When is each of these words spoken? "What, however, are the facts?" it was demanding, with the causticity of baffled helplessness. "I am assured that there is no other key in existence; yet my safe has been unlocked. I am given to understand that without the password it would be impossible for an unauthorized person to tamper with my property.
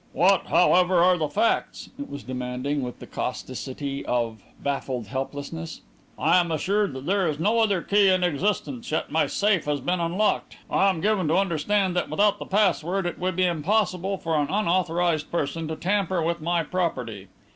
"What, 0.13 0.47
however, 0.47 0.95
are 1.03 1.15
the 1.15 1.27
facts?" 1.29 1.91
it 1.99 2.09
was 2.09 2.23
demanding, 2.23 2.81
with 2.81 2.97
the 2.97 3.05
causticity 3.05 4.03
of 4.03 4.41
baffled 4.59 5.05
helplessness. 5.05 5.81
"I 6.17 6.39
am 6.39 6.51
assured 6.51 6.93
that 6.93 7.05
there 7.05 7.27
is 7.27 7.37
no 7.39 7.59
other 7.59 7.83
key 7.83 8.09
in 8.09 8.23
existence; 8.23 8.89
yet 8.91 9.11
my 9.11 9.27
safe 9.27 9.65
has 9.65 9.79
been 9.79 9.99
unlocked. 9.99 10.57
I 10.71 10.89
am 10.89 11.01
given 11.01 11.27
to 11.27 11.35
understand 11.37 11.95
that 11.97 12.09
without 12.09 12.39
the 12.39 12.47
password 12.47 13.05
it 13.05 13.19
would 13.19 13.35
be 13.35 13.45
impossible 13.45 14.17
for 14.17 14.35
an 14.39 14.47
unauthorized 14.49 15.29
person 15.31 15.67
to 15.67 15.75
tamper 15.75 16.19
with 16.23 16.41
my 16.41 16.63
property. 16.63 17.27